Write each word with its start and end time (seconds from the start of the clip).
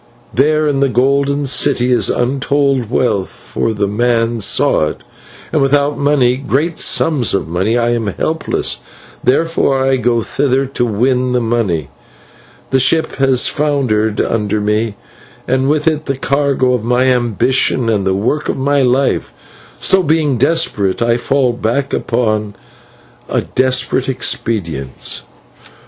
There 0.33 0.67
in 0.67 0.79
the 0.79 0.89
Golden 0.89 1.45
City 1.45 1.91
is 1.91 2.09
untold 2.09 2.89
wealth, 2.89 3.29
for 3.29 3.71
the 3.71 3.87
man 3.87 4.41
saw 4.41 4.85
it, 4.87 5.01
and 5.53 5.61
without 5.61 5.95
money, 5.95 6.37
great 6.37 6.79
sums 6.79 7.35
of 7.35 7.47
money, 7.47 7.77
I 7.77 7.91
am 7.91 8.07
helpless, 8.07 8.77
therefore 9.23 9.79
I 9.85 9.97
go 9.97 10.23
thither 10.23 10.65
to 10.65 10.85
win 10.87 11.33
the 11.33 11.39
money. 11.39 11.89
The 12.71 12.79
ship 12.79 13.17
has 13.17 13.45
foundered 13.45 14.19
under 14.19 14.59
me, 14.59 14.95
and 15.47 15.69
with 15.69 15.87
it 15.87 16.05
the 16.05 16.17
cargo 16.17 16.73
of 16.73 16.83
my 16.83 17.03
ambitions 17.03 17.91
and 17.91 18.03
the 18.03 18.15
work 18.15 18.49
of 18.49 18.57
my 18.57 18.81
life; 18.81 19.31
so, 19.79 20.01
being 20.01 20.37
desperate, 20.39 21.03
I 21.03 21.15
fall 21.17 21.53
back 21.53 21.93
upon 21.93 22.55
a 23.29 23.41
desperate 23.41 24.09
expedient. 24.09 25.21